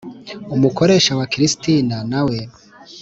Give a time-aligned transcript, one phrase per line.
[0.55, 2.37] Umukoresha wa Christina na we